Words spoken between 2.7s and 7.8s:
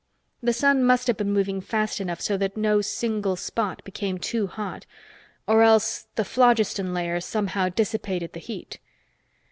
single spot became too hot, or else the phlogiston layer somehow